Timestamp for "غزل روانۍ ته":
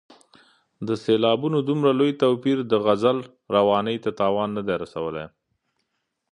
2.85-4.09